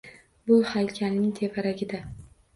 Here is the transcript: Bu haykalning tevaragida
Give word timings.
Bu 0.51 0.57
haykalning 0.69 1.29
tevaragida 1.41 2.03